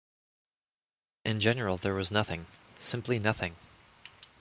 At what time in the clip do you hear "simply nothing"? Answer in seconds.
2.79-3.55